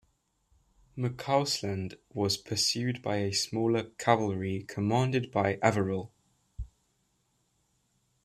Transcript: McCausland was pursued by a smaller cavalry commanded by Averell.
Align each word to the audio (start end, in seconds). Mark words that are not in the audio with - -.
McCausland 0.97 1.93
was 2.11 2.35
pursued 2.35 3.03
by 3.03 3.17
a 3.17 3.31
smaller 3.31 3.83
cavalry 3.99 4.63
commanded 4.67 5.29
by 5.29 5.59
Averell. 5.61 6.11